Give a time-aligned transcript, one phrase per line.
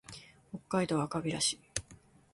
[0.51, 1.59] 北海道赤平市